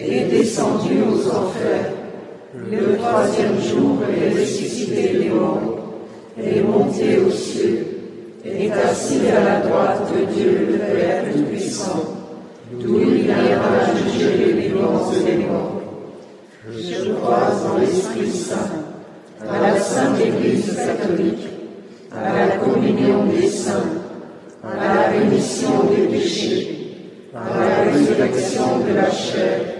est 0.00 0.24
descendu 0.30 1.02
aux 1.02 1.28
enfers. 1.28 1.92
Le 2.54 2.96
troisième 2.96 3.60
jour 3.60 3.98
est 4.08 4.40
ressuscité 4.40 5.18
des 5.18 5.28
morts, 5.28 5.78
est 6.42 6.62
monté 6.62 7.18
aux 7.18 7.30
cieux, 7.30 7.86
est 8.44 8.70
assis 8.72 9.20
à 9.28 9.44
la 9.44 9.60
droite 9.60 10.10
de 10.12 10.32
Dieu 10.32 10.68
le 10.72 10.78
Père 10.78 11.24
Tout-Puissant, 11.32 12.16
d'où 12.72 13.00
il 13.00 13.22
viendra 13.22 13.94
juger 14.04 14.36
les 14.36 14.52
vivants 14.52 15.12
et 15.12 15.30
les 15.30 15.46
morts. 15.46 15.80
Je 16.70 17.12
crois 17.12 17.52
en 17.72 17.78
l'Esprit 17.78 18.30
Saint, 18.30 18.70
à 19.48 19.60
la 19.60 19.78
Sainte 19.78 20.20
Église 20.20 20.76
catholique, 20.76 21.48
à 22.12 22.46
la 22.46 22.56
communion 22.56 23.26
des 23.26 23.48
saints, 23.48 23.90
à 24.64 24.76
la 24.76 25.08
rémission 25.08 25.84
des 25.94 26.16
péchés, 26.16 26.96
à 27.34 27.60
la 27.60 27.92
résurrection 27.92 28.80
de 28.88 28.94
la 28.94 29.10
chair, 29.10 29.79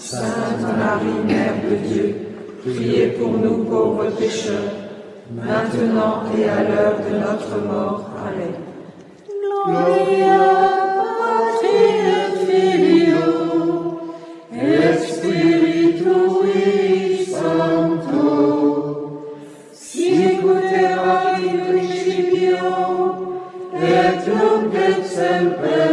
Sainte 0.00 0.62
Marie, 0.78 1.20
Mère 1.26 1.56
de 1.62 1.76
Dieu, 1.86 2.16
priez 2.62 3.08
pour 3.08 3.32
nous 3.32 3.64
pauvres 3.64 4.10
pécheurs, 4.18 4.72
maintenant 5.30 6.22
et 6.36 6.48
à 6.48 6.62
l'heure 6.62 6.98
de 7.06 7.10
notre 7.18 7.58
mort. 7.66 8.08
Amen. 8.26 8.54
Gloria 9.66 10.40
Patri 11.28 11.80
Filio 12.46 13.30
et 14.54 14.96
Spiritui 15.06 16.56
Sancto, 17.26 18.24
sicut 19.70 20.70
principio 21.68 22.68
et 23.76 24.12
nunc 24.26 24.74
et 24.74 24.98
semper 25.04 25.89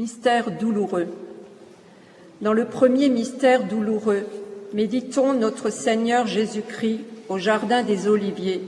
Mystère 0.00 0.50
douloureux. 0.50 1.08
Dans 2.40 2.54
le 2.54 2.64
premier 2.64 3.10
mystère 3.10 3.64
douloureux, 3.64 4.24
méditons 4.72 5.34
notre 5.34 5.68
Seigneur 5.68 6.26
Jésus-Christ 6.26 7.00
au 7.28 7.36
Jardin 7.36 7.82
des 7.82 8.08
Oliviers, 8.08 8.62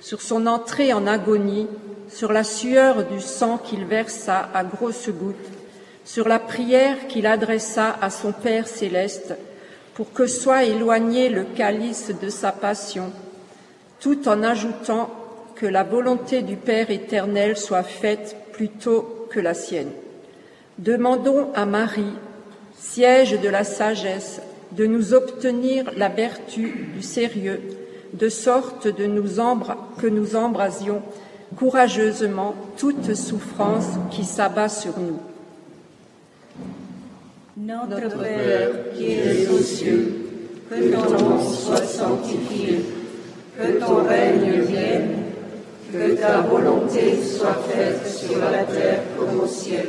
sur 0.00 0.22
son 0.22 0.46
entrée 0.46 0.92
en 0.92 1.08
agonie, 1.08 1.66
sur 2.08 2.32
la 2.32 2.44
sueur 2.44 3.04
du 3.08 3.20
sang 3.20 3.58
qu'il 3.58 3.84
versa 3.84 4.48
à 4.54 4.62
grosses 4.62 5.08
gouttes, 5.08 5.34
sur 6.04 6.28
la 6.28 6.38
prière 6.38 7.08
qu'il 7.08 7.26
adressa 7.26 7.96
à 8.00 8.08
son 8.08 8.30
Père 8.30 8.68
céleste 8.68 9.34
pour 9.94 10.12
que 10.12 10.28
soit 10.28 10.62
éloigné 10.62 11.30
le 11.30 11.42
calice 11.42 12.12
de 12.22 12.28
sa 12.28 12.52
passion, 12.52 13.10
tout 13.98 14.28
en 14.28 14.44
ajoutant 14.44 15.10
que 15.56 15.66
la 15.66 15.82
volonté 15.82 16.42
du 16.42 16.54
Père 16.54 16.92
éternel 16.92 17.56
soit 17.56 17.82
faite 17.82 18.36
plutôt 18.52 19.26
que 19.32 19.40
la 19.40 19.54
sienne. 19.54 19.90
Demandons 20.84 21.48
à 21.54 21.66
Marie, 21.66 22.14
siège 22.78 23.38
de 23.38 23.50
la 23.50 23.64
sagesse, 23.64 24.40
de 24.72 24.86
nous 24.86 25.12
obtenir 25.12 25.90
la 25.94 26.08
vertu 26.08 26.86
du 26.96 27.02
sérieux, 27.02 27.60
de 28.14 28.30
sorte 28.30 28.88
de 28.88 29.04
nous 29.04 29.40
embra- 29.40 29.76
que 30.00 30.06
nous 30.06 30.36
embrasions 30.36 31.02
courageusement 31.58 32.54
toute 32.78 33.12
souffrance 33.14 33.88
qui 34.10 34.24
s'abat 34.24 34.70
sur 34.70 34.98
nous. 34.98 35.18
Notre 37.58 38.16
Père 38.22 38.70
qui 38.96 39.12
es 39.12 39.48
aux 39.48 39.58
cieux, 39.58 40.14
que 40.70 40.92
ton 40.94 41.10
nom 41.28 41.40
soit 41.42 41.84
sanctifié, 41.84 42.86
que 43.58 43.78
ton 43.80 43.96
règne 44.04 44.62
vienne, 44.62 45.10
que 45.92 46.12
ta 46.14 46.40
volonté 46.40 47.18
soit 47.22 47.58
faite 47.68 48.06
sur 48.06 48.38
la 48.38 48.64
terre 48.64 49.00
comme 49.18 49.40
au 49.40 49.46
ciel. 49.46 49.88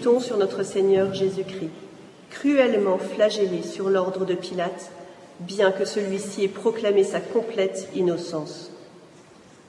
sur 0.00 0.38
notre 0.38 0.62
Seigneur 0.62 1.12
Jésus-Christ, 1.12 1.70
cruellement 2.30 2.96
flagellé 2.96 3.62
sur 3.62 3.90
l'ordre 3.90 4.24
de 4.24 4.34
Pilate, 4.34 4.90
bien 5.40 5.72
que 5.72 5.84
celui-ci 5.84 6.44
ait 6.44 6.48
proclamé 6.48 7.04
sa 7.04 7.20
complète 7.20 7.88
innocence. 7.94 8.70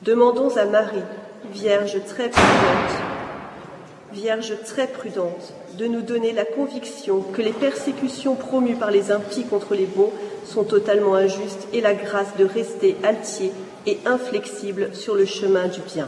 Demandons 0.04 0.56
à 0.56 0.66
Marie, 0.66 1.04
Vierge 1.52 1.98
très 2.06 2.30
prudente, 2.30 2.98
Vierge 4.14 4.54
très 4.64 4.88
prudente, 4.88 5.54
de 5.78 5.88
nous 5.88 6.02
donner 6.02 6.32
la 6.32 6.46
conviction 6.46 7.22
que 7.34 7.42
les 7.42 7.52
persécutions 7.52 8.36
promues 8.36 8.76
par 8.76 8.92
les 8.92 9.12
impies 9.12 9.46
contre 9.46 9.76
les 9.76 9.86
bons 9.86 10.14
sont 10.46 10.64
totalement 10.64 11.16
injustes 11.16 11.68
et 11.74 11.82
la 11.82 11.94
grâce 11.94 12.38
de 12.38 12.46
rester 12.46 12.96
altier 13.04 13.52
et 13.86 14.00
inflexible 14.06 14.92
sur 14.94 15.16
le 15.16 15.26
chemin 15.26 15.68
du 15.68 15.82
bien. 15.94 16.08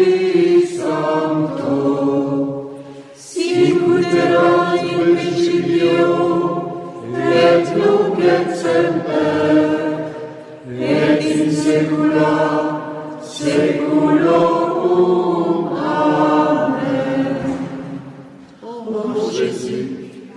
Ô 18.87 19.29
Jésus, 19.31 19.87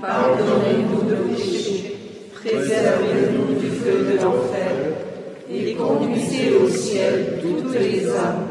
pardonnez-nous 0.03 1.09
nos 1.09 1.35
péchés, 1.35 1.97
préservez-nous 2.35 3.55
du 3.59 3.71
feu 3.71 4.05
de 4.13 4.23
l'enfer, 4.23 4.71
et 5.51 5.75
conduisez 5.75 6.55
au 6.63 6.69
ciel 6.69 7.41
toutes 7.41 7.73
les 7.73 8.07
âmes, 8.11 8.49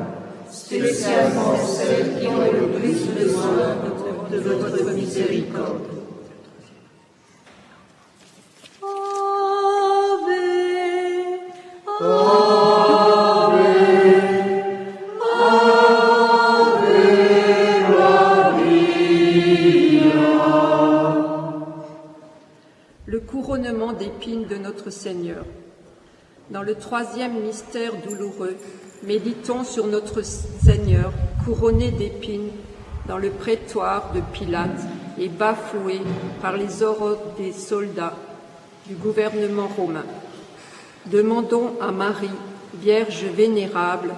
spécialement 0.52 1.56
celles 1.58 2.20
qui 2.20 2.28
ont 2.28 2.52
le 2.52 2.68
plus 2.80 3.06
besoin 3.06 3.78
de 4.32 4.38
votre 4.40 4.94
miséricorde. 4.94 5.93
Notre 24.74 24.90
Seigneur. 24.90 25.46
Dans 26.50 26.64
le 26.64 26.76
troisième 26.76 27.42
mystère 27.42 27.92
douloureux, 28.08 28.56
méditons 29.04 29.64
sur 29.64 29.86
notre 29.86 30.24
Seigneur 30.24 31.12
couronné 31.46 31.92
d'épines 31.92 32.50
dans 33.08 33.18
le 33.18 33.30
prétoire 33.30 34.12
de 34.14 34.22
Pilate 34.34 34.82
et 35.20 35.30
bafoué 35.30 36.02
par 36.42 36.58
les 36.58 36.82
ordres 36.82 37.20
des 37.38 37.52
soldats 37.52 38.16
du 38.88 38.96
gouvernement 38.96 39.68
romain. 39.68 40.06
Demandons 41.06 41.74
à 41.80 41.92
Marie, 41.92 42.30
Vierge 42.82 43.26
vénérable, 43.26 44.10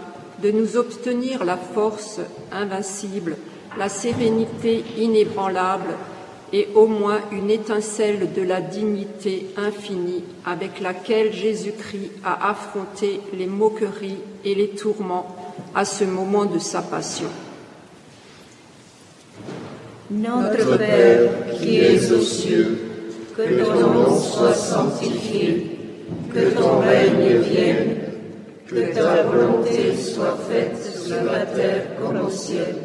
de 0.42 0.52
nous 0.52 0.78
obtenir 0.78 1.44
la 1.44 1.58
force 1.58 2.22
invincible, 2.52 3.36
la 3.78 3.90
sérénité 3.90 4.86
inébranlable 4.98 5.96
et 6.56 6.70
au 6.74 6.88
moins 6.88 7.20
une 7.34 7.52
étincelle 7.52 8.32
de 8.34 8.42
la 8.42 8.62
dignité 8.62 9.48
infinie 9.58 10.24
avec 10.46 10.80
laquelle 10.80 11.34
Jésus-Christ 11.34 12.12
a 12.24 12.50
affronté 12.50 13.20
les 13.38 13.46
moqueries 13.46 14.20
et 14.46 14.56
les 14.56 14.70
tourments 14.70 15.36
à 15.76 15.84
ce 15.84 16.06
moment 16.06 16.46
de 16.46 16.58
sa 16.58 16.82
passion. 16.82 17.28
Notre 20.10 20.78
Père 20.78 21.30
qui 21.60 21.76
es 21.76 22.10
aux 22.14 22.22
cieux, 22.22 22.78
que 23.36 23.66
ton 23.66 23.92
nom 23.92 24.18
soit 24.18 24.54
sanctifié, 24.54 25.78
que 26.34 26.52
ton 26.52 26.80
règne 26.80 27.38
vienne, 27.40 27.98
que 28.66 28.94
ta 28.94 29.24
volonté 29.24 29.94
soit 29.94 30.38
faite 30.50 30.78
sur 31.06 31.22
la 31.26 31.46
terre 31.48 31.98
comme 32.00 32.26
au 32.26 32.30
ciel. 32.30 32.85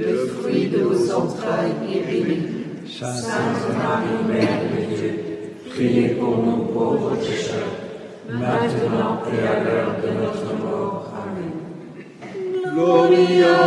le 0.00 0.26
fruit 0.26 0.66
de 0.68 0.78
vos 0.78 1.12
entrailles, 1.12 1.74
est 1.92 2.04
béni. 2.10 2.58
Sainte 2.86 3.68
Marie, 3.76 4.22
Mère 4.28 4.62
de 4.72 4.80
Dieu, 4.94 5.12
priez 5.70 6.08
pour 6.10 6.34
nous 6.38 6.64
pauvres 6.72 7.16
pécheurs, 7.16 7.74
maintenant 8.28 9.22
et 9.30 9.40
à 9.46 9.62
l'heure 9.62 9.94
de 10.02 10.08
notre 10.20 10.50
mort. 10.62 11.12
Amen. 11.22 11.52
Gloria 12.74 13.58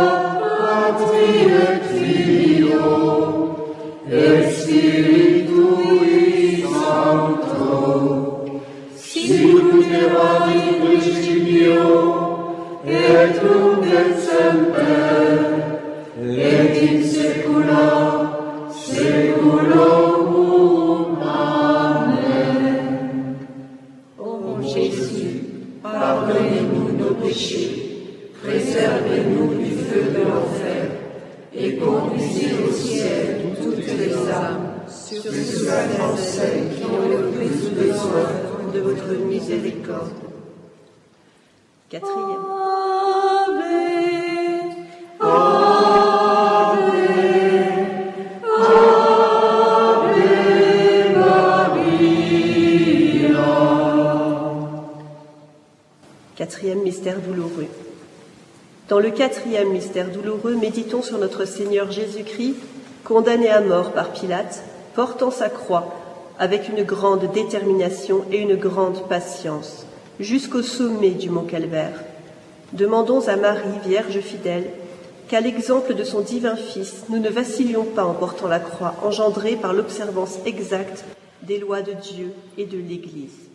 Patri 0.58 1.30
et 1.46 1.78
Filio 1.94 2.86
et 4.10 4.38
Spiritui 4.50 6.16
Sancto, 6.62 8.44
sicut 8.96 9.86
erat 9.90 10.46
in 10.48 10.72
principio 10.84 11.84
et 12.84 13.28
nunc 13.40 13.84
et 13.86 14.12
semper 14.20 15.61
et 16.24 17.01
mystère 59.92 60.10
douloureux, 60.10 60.54
méditons 60.54 61.02
sur 61.02 61.18
notre 61.18 61.44
Seigneur 61.44 61.90
Jésus-Christ, 61.90 62.54
condamné 63.04 63.50
à 63.50 63.60
mort 63.60 63.92
par 63.92 64.10
Pilate, 64.10 64.62
portant 64.94 65.30
sa 65.30 65.50
croix 65.50 65.94
avec 66.38 66.70
une 66.70 66.82
grande 66.82 67.30
détermination 67.30 68.24
et 68.32 68.38
une 68.38 68.54
grande 68.54 69.06
patience, 69.06 69.84
jusqu'au 70.18 70.62
sommet 70.62 71.10
du 71.10 71.28
mont 71.28 71.44
Calvaire. 71.44 72.02
Demandons 72.72 73.28
à 73.28 73.36
Marie, 73.36 73.80
Vierge 73.84 74.18
fidèle, 74.20 74.70
qu'à 75.28 75.42
l'exemple 75.42 75.92
de 75.92 76.04
son 76.04 76.22
divin 76.22 76.56
Fils, 76.56 77.04
nous 77.10 77.18
ne 77.18 77.28
vacillions 77.28 77.84
pas 77.84 78.04
en 78.04 78.14
portant 78.14 78.48
la 78.48 78.60
croix, 78.60 78.94
engendrée 79.04 79.56
par 79.56 79.74
l'observance 79.74 80.38
exacte 80.46 81.04
des 81.42 81.58
lois 81.58 81.82
de 81.82 81.92
Dieu 81.92 82.32
et 82.56 82.64
de 82.64 82.78
l'Église. 82.78 83.50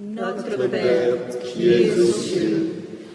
Notre 0.00 0.66
Père 0.66 1.14
qui 1.42 1.68
es 1.68 1.90
aux 2.00 2.12
cieux, 2.12 2.83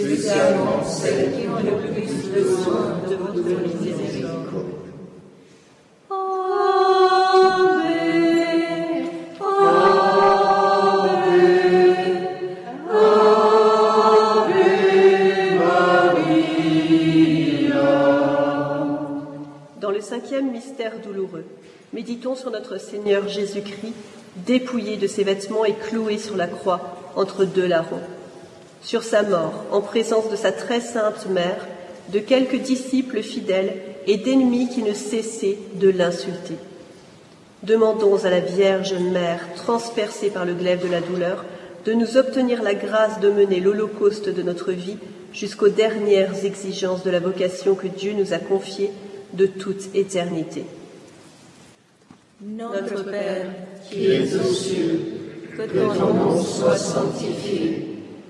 spécialement 0.00 0.84
celles 0.84 1.32
qui 1.32 1.48
ont 1.48 1.56
le 1.56 1.92
plus 1.92 2.28
besoin 2.28 3.00
de 3.08 3.14
votre 3.14 3.38
miséricorde. 3.38 4.66
Dans 19.80 19.90
le 19.90 20.00
cinquième 20.00 20.52
mystère 20.52 21.00
douloureux, 21.00 21.44
méditons 21.94 22.34
sur 22.34 22.50
notre 22.50 22.78
Seigneur 22.78 23.28
Jésus-Christ, 23.28 23.94
dépouillé 24.44 24.98
de 24.98 25.06
ses 25.06 25.24
vêtements 25.24 25.64
et 25.64 25.72
cloué 25.72 26.18
sur 26.18 26.36
la 26.36 26.46
croix 26.46 26.98
entre 27.16 27.46
deux 27.46 27.66
larrons. 27.66 28.02
Sur 28.86 29.02
sa 29.02 29.24
mort, 29.24 29.64
en 29.72 29.80
présence 29.80 30.30
de 30.30 30.36
sa 30.36 30.52
très 30.52 30.80
sainte 30.80 31.28
mère, 31.28 31.66
de 32.12 32.20
quelques 32.20 32.60
disciples 32.60 33.20
fidèles 33.20 33.74
et 34.06 34.16
d'ennemis 34.16 34.68
qui 34.68 34.84
ne 34.84 34.92
cessaient 34.92 35.58
de 35.74 35.88
l'insulter. 35.88 36.54
Demandons 37.64 38.24
à 38.24 38.30
la 38.30 38.38
Vierge 38.38 38.94
Mère, 38.94 39.40
transpercée 39.56 40.30
par 40.30 40.44
le 40.44 40.54
glaive 40.54 40.86
de 40.86 40.92
la 40.92 41.00
douleur, 41.00 41.44
de 41.84 41.94
nous 41.94 42.16
obtenir 42.16 42.62
la 42.62 42.74
grâce 42.74 43.18
de 43.18 43.28
mener 43.28 43.58
l'holocauste 43.58 44.28
de 44.28 44.42
notre 44.42 44.70
vie 44.70 44.98
jusqu'aux 45.32 45.68
dernières 45.68 46.44
exigences 46.44 47.02
de 47.02 47.10
la 47.10 47.18
vocation 47.18 47.74
que 47.74 47.88
Dieu 47.88 48.12
nous 48.12 48.34
a 48.34 48.38
confiée 48.38 48.92
de 49.32 49.46
toute 49.46 49.96
éternité. 49.96 50.64
Notre 52.40 53.02
Père, 53.02 53.46
qui 53.90 54.12
es 54.12 54.32
aux 54.36 54.54
cieux, 54.54 55.00
que 55.56 55.62
ton 55.62 56.14
nom 56.14 56.40
soit 56.40 56.76
sanctifié, 56.76 57.95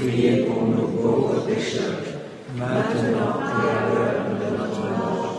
priez 0.00 0.44
pour 0.44 0.62
nos 0.66 0.88
pauvres 0.88 1.46
pécheurs, 1.46 2.00
maintenant 2.56 3.40
et 3.40 3.68
à 3.68 3.94
l'heure 3.94 4.24
de 4.40 4.56
notre 4.56 4.80
mort. 4.80 5.29